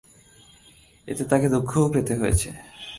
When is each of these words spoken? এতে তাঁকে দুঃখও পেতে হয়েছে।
এতে 1.07 1.23
তাঁকে 1.23 1.47
দুঃখও 1.49 1.87
পেতে 1.93 2.13
হয়েছে। 2.15 2.49